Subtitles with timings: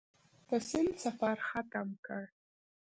[0.49, 2.23] د سیند سفر ختم کړ.